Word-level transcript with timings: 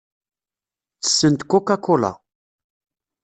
Ttessent 0.97 1.41
Coca-Cola. 1.53 2.11